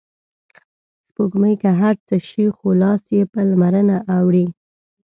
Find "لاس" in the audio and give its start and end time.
2.81-3.01